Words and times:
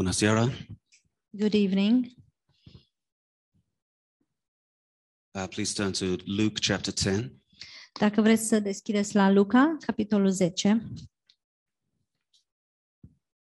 Bună 0.00 0.12
seara! 0.12 0.48
Good 1.30 1.54
evening. 1.54 2.06
Uh, 5.30 5.48
please 5.48 5.74
turn 5.74 5.92
to 5.92 6.22
Luke 6.24 6.60
chapter 6.60 6.92
10. 6.96 7.42
Dacă 8.00 8.20
vreți 8.20 8.46
să 8.46 8.58
deschideți 8.58 9.14
la 9.14 9.30
Luca, 9.30 9.76
capitolul 9.80 10.30
10, 10.30 10.68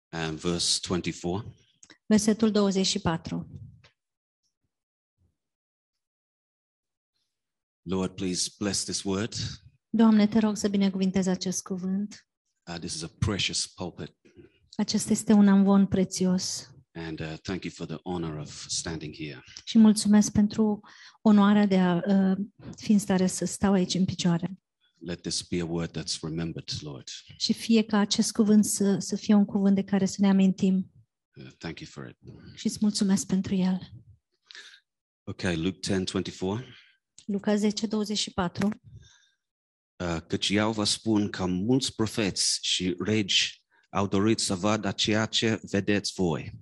and 0.10 0.40
verse 0.40 0.80
24. 0.88 1.56
versetul 2.06 2.52
24. 2.52 3.48
Lord, 7.82 8.16
please 8.16 8.50
bless 8.58 8.84
this 8.84 9.04
word. 9.04 9.34
Doamne, 9.90 10.28
te 10.28 10.40
rog 10.40 10.58
să 10.58 10.68
binecuvintezi 10.68 11.30
acest 11.30 11.64
cuvânt. 11.64 12.28
Uh, 12.70 12.78
this 12.80 12.94
is 12.94 13.02
a 13.02 13.08
precious 13.20 13.68
pulpit, 13.68 14.16
Acesta 14.78 15.12
este 15.12 15.34
un 15.34 15.48
amvon 15.48 15.86
prețios 15.86 16.72
and 16.94 17.20
uh, 17.20 17.34
thank 17.42 17.64
you 17.64 17.74
for 17.76 17.86
the 17.86 17.98
honor 18.04 18.38
of 18.38 18.66
standing 18.68 19.16
here. 19.16 19.44
și 19.64 19.78
mulțumesc 19.78 20.32
pentru 20.32 20.80
onoarea 21.22 21.66
de 21.66 21.80
a 21.80 21.96
uh, 21.96 22.38
fi 22.76 22.92
în 22.92 23.00
stare 23.00 23.28
să 23.28 23.46
stau 23.46 23.74
aici 23.74 23.94
în 23.94 24.06
picioare. 24.06 24.60
Let 25.00 25.22
this 25.22 25.42
be 25.42 25.62
a 25.62 25.66
word 25.66 26.00
that's 26.00 26.20
remembered, 26.22 26.70
Lord. 26.80 27.08
Și 27.38 27.54
fie 27.54 27.84
ca 27.84 27.98
acest 27.98 28.32
cuvânt 28.32 28.66
să, 28.66 28.98
să 29.00 29.16
fie 29.16 29.34
un 29.34 29.46
cuvânt 29.46 29.76
de 29.76 29.84
care 29.84 30.06
să 30.06 30.18
ne 30.20 30.30
amintim 30.30 30.92
Uh, 31.38 31.52
thank 31.58 31.80
you 31.80 31.90
for 31.90 32.08
it. 32.10 32.18
și 32.56 32.66
îți 32.68 32.78
mulțumesc 32.82 33.26
pentru 33.26 33.56
el. 33.56 33.80
Okay, 35.24 35.56
Luke 35.58 35.80
10 35.96 36.04
24. 36.04 36.66
Luca 37.26 37.56
10, 37.56 37.88
24. 37.88 38.82
Uh, 39.96 40.18
căci 40.28 40.48
iau 40.48 40.72
vă 40.72 40.84
spun 40.84 41.30
că 41.30 41.46
mulți 41.46 41.96
profeți 41.96 42.60
și 42.62 42.96
regi 43.00 43.66
au 43.90 44.08
dorit 44.08 44.40
să 44.40 44.56
vadă 44.56 44.92
ceea 44.92 45.26
ce 45.26 45.60
vedeți 45.64 46.14
voi 46.14 46.54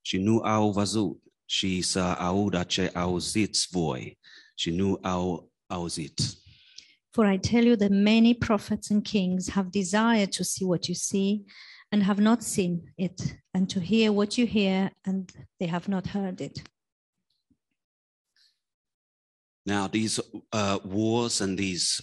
și 0.00 0.18
nu 0.18 0.38
au 0.38 0.72
văzut 0.72 1.22
și 1.44 1.82
să 1.82 2.00
audă 2.00 2.64
ce 2.64 2.90
auziți 2.94 3.66
voi 3.70 4.18
și 4.54 4.70
nu 4.70 4.98
au 5.02 5.52
auzit. 5.66 6.20
For 7.10 7.32
I 7.32 7.38
tell 7.38 7.64
you 7.64 7.76
that 7.76 7.90
many 7.90 8.34
prophets 8.34 8.90
and 8.90 9.02
kings 9.02 9.50
have 9.50 9.68
desired 9.70 10.30
to 10.36 10.42
see 10.42 10.66
what 10.66 10.86
you 10.86 10.94
see 10.94 11.44
and 11.90 12.02
have 12.02 12.20
not 12.20 12.42
seen 12.42 12.92
it, 12.96 13.20
and 13.50 13.72
to 13.72 13.80
hear 13.80 14.10
what 14.12 14.36
you 14.36 14.46
hear 14.46 14.92
and 15.04 15.30
they 15.56 15.68
have 15.68 15.88
not 15.88 16.06
heard 16.06 16.40
it. 16.40 16.62
Now, 19.64 19.86
these 19.86 20.20
uh, 20.52 20.78
wars 20.84 21.40
and 21.40 21.58
these 21.58 22.02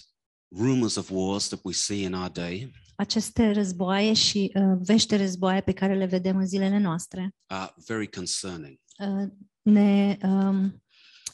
rumors 0.50 0.96
of 0.96 1.10
wars 1.10 1.48
that 1.48 1.64
we 1.64 1.72
see 1.72 2.04
in 2.04 2.14
our 2.14 2.30
day 2.30 2.72
Aceste 2.96 3.52
războaie 3.52 4.12
și 4.12 4.52
uh, 4.54 4.78
vești 4.80 5.08
de 5.08 5.16
războaie 5.16 5.60
pe 5.60 5.72
care 5.72 5.94
le 5.94 6.06
vedem 6.06 6.36
în 6.36 6.46
zilele 6.46 6.78
noastre 6.78 7.34
are 7.46 7.72
very 7.86 8.08
concerning. 8.08 8.78
uh, 8.98 9.28
ne, 9.62 10.18
um, 10.22 10.82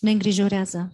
ne 0.00 0.10
îngrijorează. 0.10 0.92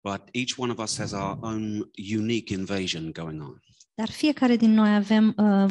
But 0.00 0.20
each 0.32 0.54
one 0.56 0.72
of 0.72 0.78
us 0.78 0.98
has 0.98 1.12
our 1.12 1.38
own 1.40 1.90
unique 2.16 2.54
invasion 2.54 3.12
going 3.12 3.42
on. 3.42 3.60
Dar 3.94 4.10
fiecare 4.10 4.56
din 4.56 4.70
noi 4.70 4.94
avem 4.94 5.34
uh, 5.36 5.70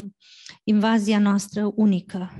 invazia 0.63 1.19
noastră 1.19 1.71
unică. 1.75 2.31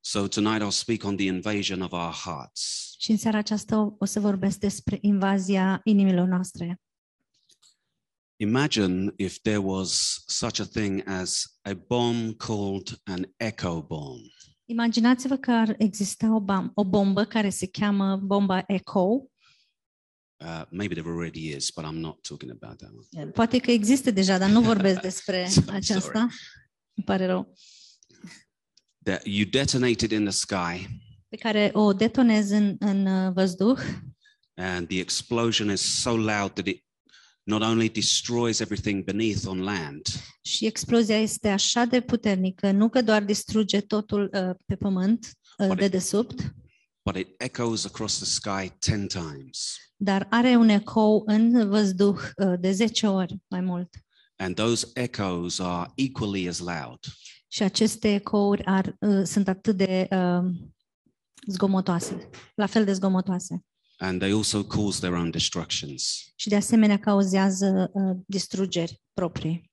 So 0.00 0.26
tonight 0.26 0.62
I'll 0.62 0.70
speak 0.70 1.04
on 1.04 1.16
the 1.16 1.26
invasion 1.26 1.80
of 1.80 1.92
our 1.92 2.12
hearts. 2.24 2.94
Și 2.98 3.10
în 3.10 3.16
seara 3.16 3.38
aceasta 3.38 3.80
o, 3.80 3.94
o 3.98 4.04
să 4.04 4.20
vorbesc 4.20 4.58
despre 4.58 4.98
invazia 5.00 5.80
inimilor 5.84 6.28
noastre. 6.28 6.80
Imagine 8.42 9.12
if 9.16 9.40
there 9.42 9.60
was 9.60 10.24
such 10.26 10.58
a 10.58 10.64
thing 10.64 11.02
as 11.06 11.46
a 11.64 11.74
bomb 11.74 12.34
called 12.34 12.98
an 13.04 13.24
echo 13.36 13.82
bomb. 13.82 14.26
Imaginați-vă 14.64 15.36
că 15.36 15.50
ar 15.50 15.74
exista 15.78 16.34
o, 16.34 16.40
bam, 16.40 16.70
o 16.74 16.84
bombă 16.84 17.24
care 17.24 17.50
se 17.50 17.66
cheamă 17.66 18.16
bomba 18.16 18.64
Echo. 18.66 19.30
Uh, 20.44 20.64
maybe 20.70 20.94
there 20.94 21.08
already 21.08 21.54
is, 21.54 21.70
but 21.70 21.84
I'm 21.84 22.00
not 22.00 22.22
talking 22.28 22.50
about 22.50 22.78
that 22.78 22.90
one. 23.16 23.30
Poate 23.30 23.58
că 23.58 23.70
există 23.70 24.10
deja, 24.10 24.38
dar 24.38 24.50
nu 24.50 24.60
vorbesc 24.60 25.00
despre 25.10 25.46
Sorry. 25.48 25.70
aceasta. 25.76 26.18
Îmi 26.94 27.04
pare 27.04 27.26
rău. 27.26 27.54
That 29.02 29.26
you 29.26 29.48
detonate 29.50 30.04
it 30.04 30.10
in 30.10 30.22
the 30.24 30.32
sky, 30.32 30.88
Pe 31.28 31.36
care 31.36 31.70
o 31.72 31.92
detonez 31.92 32.50
în, 32.50 32.76
în 32.78 33.06
uh, 33.06 33.32
văzduh 33.32 33.78
and 34.54 34.88
the 34.88 35.00
explosion 35.00 35.70
is 35.70 35.80
so 35.80 36.14
loud 36.14 36.54
that 36.54 36.66
it 36.66 36.82
not 37.42 37.62
only 37.62 37.88
destroys 37.88 38.60
everything 38.60 39.04
beneath 39.04 39.46
on 39.46 39.60
land, 39.62 40.02
și 40.42 40.66
explozia 40.66 41.16
este 41.18 41.48
așa 41.48 41.84
de 41.84 42.00
puternică, 42.00 42.70
nu 42.70 42.88
că 42.88 43.02
doar 43.02 43.22
distruge 43.22 43.80
totul 43.80 44.30
uh, 44.32 44.54
pe 44.66 44.76
pământ 44.76 45.26
uh, 45.58 45.66
Poate- 45.66 45.80
de 45.80 45.88
desubt, 45.88 46.54
but 47.04 47.16
it 47.16 47.28
echoes 47.42 47.84
across 47.84 48.16
the 48.16 48.24
sky 48.24 48.72
10 48.80 49.06
times. 49.06 49.76
dar 49.96 50.26
are 50.30 50.56
un 50.56 50.68
ecou 50.68 51.22
în 51.26 51.68
văzduh 51.68 52.18
uh, 52.36 52.54
de 52.60 52.72
10 52.72 53.06
ori 53.06 53.36
mai 53.48 53.60
mult. 53.60 53.88
And 54.36 54.54
those 54.54 54.86
echoes 54.94 55.58
are 55.58 55.90
equally 55.94 56.48
as 56.48 56.58
loud. 56.58 56.98
Și 57.48 57.62
aceste 57.62 58.14
ecouri 58.14 58.64
ar, 58.64 58.96
uh, 59.00 59.22
sunt 59.24 59.48
atât 59.48 59.76
de 59.76 60.08
uh, 60.10 60.50
zgomotoase, 61.46 62.28
la 62.54 62.66
fel 62.66 62.84
de 62.84 62.92
zgomotoase. 62.92 63.64
And 64.04 64.20
they 64.20 64.32
also 64.32 64.64
cause 64.64 64.98
their 65.00 65.12
own 65.12 65.30
destructions. 65.30 66.32
și 66.36 66.48
de 66.48 66.56
asemenea 66.56 66.98
cauzează 66.98 67.90
uh, 67.94 68.16
distrugeri 68.26 69.00
proprii. 69.12 69.70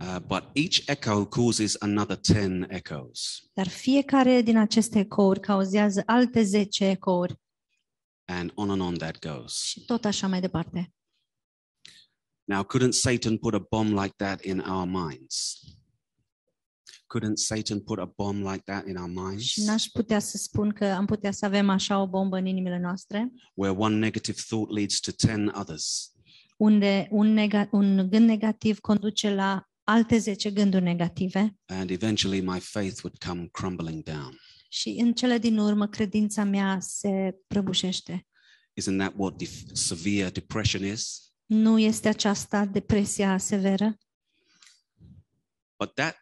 Uh, 0.00 0.16
but 0.26 0.44
each 0.52 0.82
echo 0.86 1.24
causes 1.26 1.76
another 1.80 2.18
10 2.22 2.66
echoes. 2.68 3.42
Dar 3.52 3.68
fiecare 3.68 4.40
din 4.42 4.56
aceste 4.56 4.98
ecouri 4.98 5.40
cauzează 5.40 6.02
alte 6.06 6.42
10 6.42 6.84
ecouri 6.84 7.34
And 8.24 8.52
on 8.54 8.70
and 8.70 8.80
on 8.80 8.94
that 8.94 9.18
goes. 9.18 9.62
și 9.62 9.84
tot 9.84 10.04
așa 10.04 10.26
mai 10.26 10.40
departe. 10.40 10.92
Now, 12.44 12.62
couldn't 12.64 12.92
Satan 12.92 13.36
put 13.36 13.54
a 13.54 13.66
bomb 13.70 13.92
like 13.98 14.14
that 14.16 14.40
in 14.42 14.58
our 14.58 14.86
minds? 14.86 15.60
Couldn't 17.14 17.34
Satan 17.36 17.80
put 17.80 17.98
a 17.98 18.12
bomb 18.16 18.42
like 18.44 18.62
that 18.64 18.86
in 18.86 18.96
our 18.96 19.08
minds? 19.08 19.42
Și 19.42 19.62
n-aș 19.64 19.84
putea 19.84 20.18
să 20.18 20.36
spun 20.36 20.70
că 20.72 20.84
am 20.84 21.06
putea 21.06 21.30
să 21.32 21.44
avem 21.44 21.68
așa 21.70 22.00
o 22.00 22.08
bombă 22.08 22.36
în 22.36 22.46
inimile 22.46 22.78
noastre, 22.78 23.32
Where 23.54 23.76
one 23.78 23.96
negative 23.96 24.40
thought 24.46 24.70
leads 24.74 25.00
to 25.00 25.10
10 25.18 25.44
others. 25.54 26.12
unde 26.56 27.08
un, 27.10 27.34
nega- 27.40 27.68
un 27.70 28.08
gând 28.10 28.28
negativ 28.28 28.78
conduce 28.78 29.30
la 29.34 29.68
alte 29.84 30.18
10 30.18 30.50
gânduri 30.50 30.82
negative 30.82 31.56
And 31.66 31.90
eventually 31.90 32.40
my 32.40 32.60
faith 32.60 33.00
would 33.02 33.18
come 33.26 33.48
crumbling 33.52 34.02
down. 34.02 34.38
și 34.68 34.88
în 35.00 35.12
cele 35.12 35.38
din 35.38 35.58
urmă 35.58 35.86
credința 35.88 36.44
mea 36.44 36.78
se 36.80 37.36
prăbușește. 37.46 38.26
Isn't 38.80 38.96
that 38.98 39.14
what 39.16 39.42
def- 39.42 39.72
severe 39.72 40.30
depression 40.30 40.84
is? 40.84 41.32
Nu 41.46 41.78
este 41.78 42.08
aceasta 42.08 42.64
depresia 42.64 43.38
severă, 43.38 43.96
But 45.78 45.94
that 45.94 46.16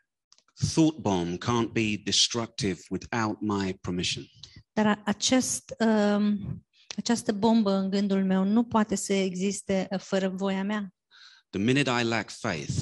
thought 0.75 0.99
bomb 1.00 1.39
can't 1.39 1.72
be 1.72 1.97
destructive 2.05 2.81
without 2.91 3.41
my 3.41 3.75
permission. 3.81 4.25
Dar 4.72 4.87
a- 4.87 5.03
acest, 5.05 5.75
um, 5.78 6.65
această 6.97 7.33
bombă 7.33 7.71
în 7.72 7.91
gândul 7.91 8.25
meu 8.25 8.44
nu 8.44 8.65
poate 8.65 8.94
să 8.94 9.12
existe 9.12 9.89
uh, 9.91 9.99
fără 10.00 10.28
voia 10.28 10.62
mea. 10.62 10.94
The 11.50 11.61
minute 11.61 11.91
I 12.00 12.05
lack 12.05 12.31
faith, 12.31 12.72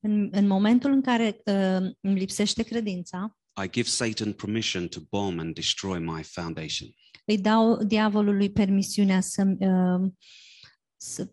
În, 0.00 0.28
în 0.32 0.46
momentul 0.46 0.90
în 0.92 1.00
care 1.02 1.40
uh, 1.44 1.90
îmi 2.00 2.18
lipsește 2.18 2.62
credința, 2.62 3.38
I 3.64 3.70
give 3.70 3.88
Satan 3.88 4.32
permission 4.32 4.88
to 4.88 5.00
bomb 5.10 5.38
and 5.38 5.54
destroy 5.54 5.98
my 5.98 6.22
foundation. 6.22 6.88
îi 7.24 7.38
dau 7.38 7.84
diavolului 7.84 8.50
permisiunea 8.50 9.20
să, 9.20 9.42
uh, 9.58 10.10
să, 10.96 11.30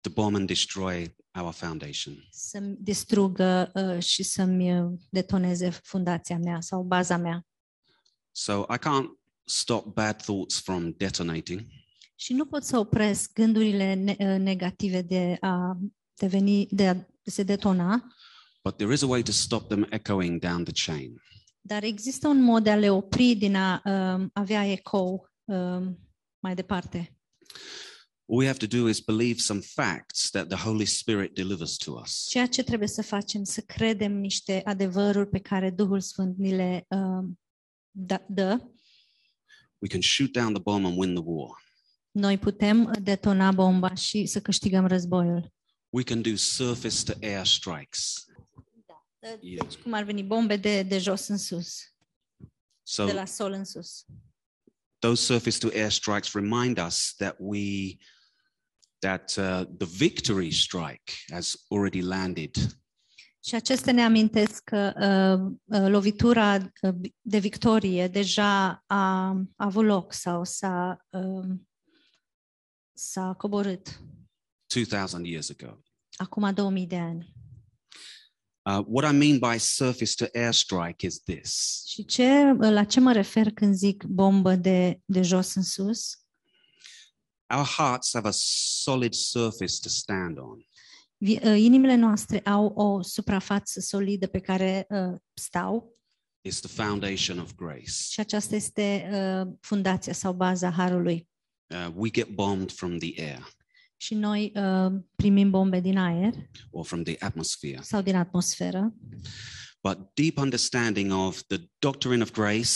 To 0.00 0.10
bomb 0.10 0.34
and 0.34 0.46
destroy 0.46 1.16
our 1.40 1.52
foundation. 1.52 2.28
să-mi 2.30 2.76
distrugă 2.80 3.70
uh, 3.74 4.02
și 4.02 4.22
să-mi 4.22 4.80
uh, 4.80 4.92
detoneze 5.10 5.70
fundația 5.70 6.38
mea 6.38 6.60
sau 6.60 6.82
baza 6.82 7.16
mea. 7.16 7.46
So 8.32 8.52
I 8.74 8.78
can't 8.78 9.08
stop 9.44 9.94
bad 9.94 10.22
thoughts 10.22 10.60
from 10.60 10.94
detonating, 10.96 11.60
Și 12.14 12.32
nu 12.32 12.44
pot 12.46 12.64
să 12.64 12.78
opresc 12.78 13.32
gândurile 13.32 13.94
ne- 13.94 14.16
uh, 14.18 14.38
negative 14.38 15.02
de 15.02 15.36
a 15.40 15.76
deveni, 16.14 16.66
de 16.70 16.88
a 16.88 16.94
se 17.22 17.42
detona, 17.42 18.14
but 18.64 18.76
there 18.76 18.92
is 18.92 19.02
a 19.02 19.06
way 19.06 19.22
to 19.22 19.32
stop 19.32 19.68
them 19.68 19.86
echoing 19.90 20.40
down 20.40 20.64
the 20.64 20.72
chain. 20.92 21.22
Dar 21.60 21.82
există 21.82 22.28
un 22.28 22.42
mod 22.42 22.62
de 22.62 22.70
a 22.70 22.76
le 22.76 22.90
opri 22.90 23.34
din 23.34 23.54
a 23.56 23.82
um, 23.84 24.30
avea 24.32 24.66
ecou 24.66 25.30
um, 25.44 25.98
mai 26.38 26.54
departe. 26.54 27.16
All 28.32 28.38
we 28.38 28.46
have 28.46 28.58
to 28.58 28.66
do 28.66 28.88
is 28.88 29.00
believe 29.00 29.40
some 29.40 29.60
facts 29.60 30.30
that 30.30 30.48
the 30.48 30.56
Holy 30.56 30.86
Spirit 30.86 31.34
delivers 31.34 31.76
to 31.76 31.92
us. 31.92 32.26
Ceea 32.28 32.46
ce 32.46 32.62
trebuie 32.62 32.88
să 32.88 33.02
facem, 33.02 33.44
să 33.44 33.60
credem 33.60 34.12
niște 34.12 34.60
adevăruri 34.64 35.28
pe 35.28 35.38
care 35.38 35.70
Duhul 35.70 36.00
Sfânt 36.00 36.38
ni 36.38 36.50
le 36.50 36.86
um, 36.88 37.40
da, 37.90 38.24
dă. 38.28 38.60
We 39.78 39.88
can 39.88 40.00
shoot 40.00 40.32
down 40.32 40.52
the 40.52 40.62
bomb 40.62 40.84
and 40.84 40.98
win 40.98 41.14
the 41.14 41.22
war. 41.26 41.62
Noi 42.10 42.38
putem 42.38 42.92
detona 43.02 43.52
bomba 43.52 43.94
și 43.94 44.26
să 44.26 44.40
câștigăm 44.40 44.86
războiul. 44.86 45.52
We 45.88 46.02
can 46.02 46.22
do 46.22 46.36
surface 46.36 47.12
to 47.12 47.12
air 47.26 47.46
strikes. 47.46 48.24
Deci 49.20 49.74
cum 49.82 49.92
ar 49.92 50.02
veni 50.02 50.22
bombe 50.22 50.56
de, 50.56 50.82
de 50.82 50.98
jos 50.98 51.28
în 51.28 51.38
sus, 51.38 51.94
So 52.82 53.04
de 53.04 53.12
la 53.12 53.24
sol 53.24 53.52
în 53.52 53.64
sus. 53.64 54.04
those 54.98 55.22
surface 55.22 55.58
to 55.58 55.68
air 55.68 55.90
strikes 55.90 56.32
remind 56.32 56.78
us 56.86 57.14
that 57.18 57.36
we 57.38 57.96
that 59.00 59.34
uh, 59.38 59.62
the 59.78 59.88
victory 59.96 60.50
strike 60.50 61.12
has 61.32 61.56
already 61.68 62.00
landed 62.02 62.50
Și 63.44 63.54
acestea 63.54 63.92
ne 63.92 64.02
amintesc 64.02 64.64
că 64.64 64.92
uh, 64.96 65.56
uh, 65.80 65.88
lovitura 65.88 66.54
uh, 66.82 66.94
de 67.20 67.38
victorie 67.38 68.08
deja 68.08 68.84
a, 68.86 69.26
a 69.26 69.36
avut 69.56 69.84
loc 69.84 70.12
sau 70.12 70.44
s-a, 70.44 71.06
uh, 71.10 71.48
s-a 72.92 73.34
coborât 73.38 74.00
2000 74.88 75.30
years 75.30 75.50
ago 75.50 75.78
acum 76.16 76.54
2000 76.54 76.86
de 76.86 76.96
ani. 76.98 77.34
uh, 78.62 78.84
what 78.86 79.14
i 79.14 79.16
mean 79.16 79.38
by 79.38 79.58
surface 79.58 80.14
to 80.14 80.38
air 80.38 80.52
strike 80.52 81.06
is 81.06 81.22
this 81.22 81.82
Și 81.86 82.04
ce, 82.04 82.52
la 82.52 82.84
ce 82.84 83.00
mă 83.00 83.12
refer 83.12 83.50
când 83.52 83.74
zic 83.74 84.04
bombă 84.04 84.54
de, 84.54 85.00
de 85.04 85.22
jos 85.22 85.54
în 85.54 85.62
sus? 85.62 86.19
Our 87.50 87.66
hearts 87.66 88.12
have 88.12 88.28
a 88.28 88.32
solid 88.32 89.14
surface 89.14 89.78
to 89.82 89.88
stand 89.88 90.38
on. 90.38 90.64
Uh, 91.18 91.60
Inimile 91.62 91.94
noastre 91.94 92.38
au 92.40 92.64
o 92.66 93.02
suprafață 93.02 93.80
solidă 93.80 94.26
pe 94.26 94.38
care 94.40 94.86
uh, 94.88 95.18
stau. 95.34 95.98
It's 96.48 96.60
the 96.60 96.82
foundation 96.84 97.38
of 97.38 97.54
grace. 97.54 97.90
Și 98.10 98.20
aceasta 98.20 98.54
este 98.54 99.08
uh, 99.12 99.52
fundația 99.60 100.12
sau 100.12 100.32
baza 100.32 100.70
harului. 100.70 101.28
uh, 101.74 101.92
we 101.94 102.10
get 102.10 102.28
bombed 102.28 102.72
from 102.72 102.98
the 102.98 103.22
air. 103.22 103.48
Și 103.96 104.14
noi 104.14 104.52
uh, 104.54 104.92
primim 105.14 105.50
bombe 105.50 105.80
din 105.80 105.98
aer 105.98 106.34
or 106.70 106.84
from 106.84 107.02
the 107.02 107.16
atmosphere. 107.18 107.80
sau 107.82 108.02
din 108.02 108.16
atmosferă, 108.16 108.94
but 109.82 110.14
deep 110.14 110.38
understanding 110.38 111.12
of 111.12 111.42
the 111.46 111.58
doctrine 111.78 112.22
of 112.22 112.30
grace 112.32 112.70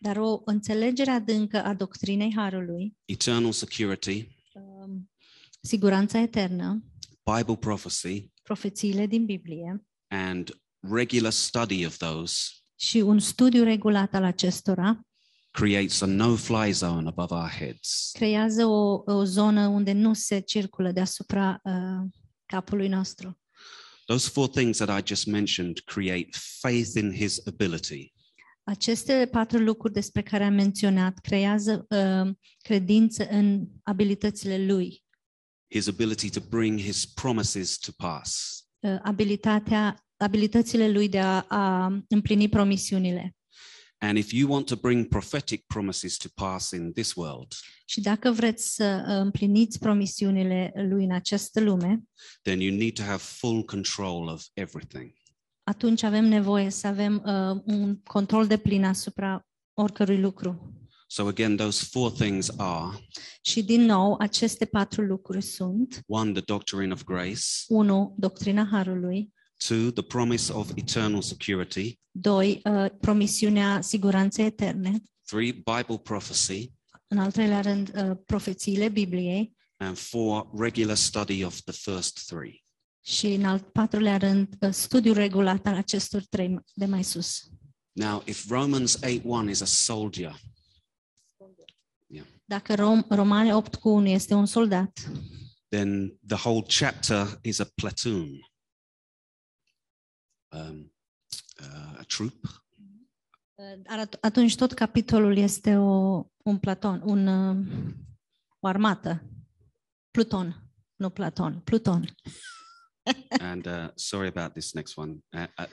dar 0.00 0.16
o 0.16 0.40
înțelegere 0.44 1.10
adâncă 1.10 1.64
a 1.64 1.74
doctrinei 1.74 2.32
harului, 2.34 2.96
eternal 3.04 3.52
security 3.52 4.28
um, 4.54 5.10
siguranța 5.60 6.18
eternă, 6.18 6.84
bible 7.36 7.56
prophecy 7.56 8.30
profețiile 8.42 9.06
din 9.06 9.24
Biblie 9.24 9.86
and 10.08 10.60
regular 10.80 11.32
study 11.32 11.86
of 11.86 11.96
those 11.96 12.34
și 12.76 12.96
un 12.96 13.18
studiu 13.18 13.62
regulat 13.62 14.14
al 14.14 14.24
acestora 14.24 15.00
creates 15.50 16.00
a 16.00 16.06
no-fly 16.06 16.72
zone 16.72 17.08
above 17.08 17.34
our 17.34 17.48
heads. 17.48 18.10
creează 18.12 18.64
o, 18.64 19.02
o 19.06 19.24
zonă 19.24 19.66
unde 19.66 19.92
nu 19.92 20.14
se 20.14 20.38
circulă 20.38 20.92
deasupra 20.92 21.60
uh, 21.64 22.08
capului 22.46 22.88
nostru. 22.88 23.38
Those 24.06 24.28
four 24.28 24.48
things 24.48 24.76
that 24.76 25.00
I 25.00 25.02
just 25.06 25.26
mentioned 25.26 25.80
create 25.84 26.28
faith 26.60 26.96
in 26.96 27.12
his 27.12 27.46
ability. 27.46 28.12
Aceste 28.68 29.28
patru 29.30 29.58
lucruri 29.58 29.92
despre 29.92 30.22
care 30.22 30.44
am 30.44 30.54
menționat 30.54 31.18
creează 31.18 31.86
uh, 31.88 32.34
credință 32.58 33.26
în 33.28 33.66
abilitățile 33.82 34.64
lui, 34.64 35.04
his 35.74 35.88
ability 35.88 36.30
to 36.30 36.40
bring 36.48 36.80
his 36.80 37.06
promises 37.06 37.76
to 37.78 37.90
pass. 37.96 38.60
uh, 38.80 38.98
abilitatea, 39.02 40.06
abilitățile 40.16 40.90
lui 40.90 41.08
de 41.08 41.18
a, 41.18 41.40
a 41.48 41.86
împlini 42.08 42.48
promisiunile. 42.48 43.36
And 43.98 44.18
if 44.18 44.32
you 44.32 44.50
want 44.50 44.66
to 44.66 44.76
bring 44.76 45.06
prophetic 45.08 45.64
promises 45.66 46.16
to 46.16 46.28
pass 46.34 46.70
in 46.70 46.92
this 46.92 47.14
world, 47.14 47.52
Și 47.84 48.00
dacă 48.00 48.30
vreți 48.30 48.74
să 48.74 49.04
uh, 49.08 49.14
împliniți 49.14 49.78
promisiunile 49.78 50.72
lui 50.74 51.04
în 51.04 51.12
această 51.12 51.60
lume, 51.60 52.02
then 52.42 52.60
you 52.60 52.76
need 52.76 52.92
to 52.92 53.02
have 53.02 53.22
full 53.22 53.64
control 53.64 54.28
of 54.28 54.44
everything. 54.52 55.12
Atunci 55.68 56.02
avem 56.02 56.24
nevoie 56.24 56.70
să 56.70 56.86
avem 56.86 57.22
uh, 57.24 57.62
un 57.64 57.96
control 58.02 58.46
de 58.46 58.56
plin 58.56 58.84
asupra 58.84 59.46
oricărui 59.74 60.20
lucru. 60.20 60.70
So 61.08 61.26
again, 61.26 61.56
those 61.56 61.84
four 61.90 62.10
things 62.10 62.50
are 62.56 62.98
Și 63.42 63.62
din 63.62 63.80
nou, 63.80 64.16
aceste 64.18 64.64
patru 64.64 65.02
lucruri 65.02 65.42
sunt 65.42 66.02
one, 66.06 66.32
the 66.32 66.42
doctrine 66.46 66.92
of 66.92 67.04
grace, 67.04 67.40
1. 67.66 68.14
Doctrina 68.18 68.68
Harului, 68.70 69.32
two, 69.66 69.90
the 69.90 70.02
promise 70.02 70.52
of 70.52 70.70
eternal 70.74 71.22
security, 71.22 71.98
2. 72.10 72.60
Uh, 72.64 72.86
promisiunea 73.00 73.80
siguranței 73.80 74.44
eterne, 74.44 75.02
three, 75.22 75.52
Bible 75.52 75.98
prophecy, 76.02 76.72
în 77.08 77.18
al 77.18 77.32
treilea 77.32 77.60
rând, 77.60 77.92
uh, 77.96 78.16
profețiile 78.26 78.88
Bibliei 78.88 79.56
and 79.76 79.96
four, 79.96 80.50
regular 80.58 80.96
study 80.96 81.44
of 81.44 81.60
the 81.60 81.72
first 81.72 82.26
three. 82.26 82.65
Și 83.06 83.26
în 83.26 83.44
al 83.44 83.60
patrulea 83.60 84.16
rând, 84.16 84.56
uh, 84.60 84.70
studiul 84.72 85.14
regulat 85.14 85.66
al 85.66 85.74
acestor 85.74 86.22
trei 86.22 86.58
de 86.74 86.84
mai 86.84 87.04
sus. 87.04 87.50
Now, 87.92 88.22
if 88.26 88.48
Romans 88.48 88.94
8 88.94 89.20
1 89.24 89.48
is 89.50 89.60
a 89.60 89.64
soldier, 89.64 90.40
Dacă 92.44 92.74
Rom, 92.74 93.04
Romane 93.08 93.54
8 93.54 93.74
cu 93.74 93.88
1 93.88 94.06
este 94.08 94.34
un 94.34 94.46
soldat, 94.46 95.10
then 95.68 96.18
the 96.26 96.36
whole 96.48 96.62
chapter 96.78 97.38
is 97.42 97.58
a 97.58 97.64
platoon, 97.74 98.28
um, 100.48 100.92
uh, 101.60 101.98
a 101.98 102.02
troop, 102.06 102.44
uh, 103.54 103.80
ar- 103.86 104.08
atunci 104.20 104.56
tot 104.56 104.72
capitolul 104.72 105.36
este 105.36 105.76
o, 105.76 106.24
un 106.44 106.58
platon, 106.58 107.02
un, 107.04 107.26
uh, 107.26 107.66
o 108.60 108.66
armată. 108.66 109.22
Pluton, 110.10 110.70
nu 110.96 111.10
Platon, 111.10 111.60
Pluton. 111.64 112.14
And 113.40 113.66
uh, 113.66 113.88
sorry 113.94 114.28
about 114.28 114.52
this 114.52 114.74
next 114.74 114.96
one. 114.96 115.22
Uh, 115.32 115.46
uh, 115.58 115.66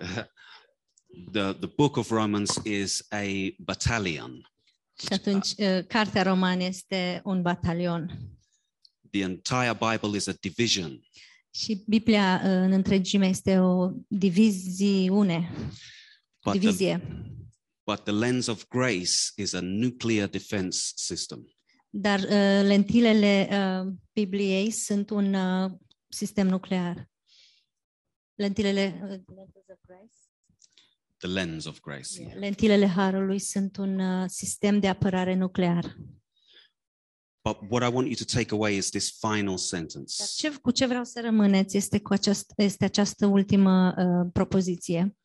the 1.32 1.56
the 1.60 1.68
book 1.76 1.96
of 1.96 2.10
Romans 2.10 2.58
is 2.64 3.02
a 3.12 3.54
battalion. 3.58 4.40
Și 5.00 5.12
atunci 5.12 5.48
uh, 5.56 5.78
cartea 5.86 6.22
roman 6.22 6.60
este 6.60 7.20
un 7.24 7.42
batalion. 7.42 8.18
The 9.10 9.22
entire 9.22 9.78
Bible 9.90 10.16
is 10.16 10.26
a 10.26 10.32
division. 10.40 11.00
Și 11.50 11.84
Biblia 11.86 12.40
uh, 12.44 12.50
în 12.50 12.72
întregime 12.72 13.26
este 13.26 13.58
o 13.58 13.90
diviziune, 14.08 15.50
But 16.44 16.52
the, 16.52 16.58
divizie. 16.58 17.00
but 17.84 18.04
the 18.04 18.12
lens 18.12 18.46
of 18.46 18.64
grace 18.68 19.32
is 19.36 19.52
a 19.52 19.60
nuclear 19.60 20.28
defense 20.28 20.92
system. 20.94 21.52
Dar 21.90 22.18
uh, 22.20 22.66
lentilele 22.66 23.48
uh, 23.50 23.92
Bibliei 24.12 24.70
sunt 24.70 25.10
un 25.10 25.34
uh, 25.34 25.70
sistem 26.08 26.48
nuclear. 26.48 27.08
Lentilele, 28.34 29.00
uh, 29.02 29.08
lentils 29.08 29.68
of 29.68 29.78
grace? 29.86 30.16
The 31.16 31.28
lens 31.28 31.64
of 31.64 31.80
grace. 31.80 32.22
Yeah. 32.22 32.34
lentilele 32.34 32.86
Harului 32.86 33.38
sunt 33.38 33.76
un 33.76 33.98
uh, 33.98 34.28
sistem 34.28 34.80
de 34.80 34.88
apărare 34.88 35.34
nuclear. 35.34 35.96
But 37.48 37.70
what 37.70 37.82
I 37.82 37.94
want 37.94 38.06
you 38.06 38.16
to 38.16 38.24
take 38.24 38.54
away 38.54 38.76
is 38.76 38.90
this 38.90 39.18
final 39.20 39.46
Dar 39.46 39.58
sentence. 39.58 40.14
ce, 40.36 40.50
cu 40.50 40.70
ce 40.70 40.86
vreau 40.86 41.04
să 41.04 41.20
rămâneți 41.20 41.76
este, 41.76 42.00
cu 42.00 42.12
aceast, 42.12 42.52
este 42.56 42.84
această 42.84 43.26
ultimă 43.26 43.94
uh, 43.96 44.30
propoziție. 44.32 45.16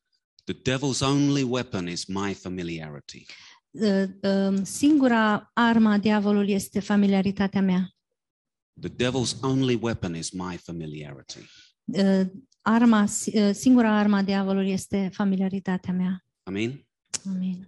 The 0.43 0.53
devil's 0.53 1.01
only 1.01 1.43
weapon 1.43 1.87
is 1.87 2.05
my 2.05 2.33
familiarity. 2.33 3.25
Uh, 3.69 4.03
uh, 4.21 4.59
singura 4.63 5.49
armă 5.53 5.89
a 5.89 5.97
diavolului 5.97 6.51
este 6.53 6.79
familiaritatea 6.79 7.61
mea. 7.61 7.89
The 8.81 8.89
devil's 8.89 9.35
only 9.41 9.75
weapon 9.75 10.15
is 10.15 10.31
my 10.33 10.57
familiarity. 10.57 11.39
Uh, 11.97 12.25
arma, 12.61 13.05
si- 13.05 13.39
uh, 13.39 13.53
singura 13.53 13.97
arma 13.97 14.17
a 14.17 14.21
diavolului 14.21 14.71
este 14.71 15.09
familiaritatea 15.13 15.93
mea. 15.93 16.25
I 16.49 16.51
mean, 16.53 16.87
Amin. 17.35 17.67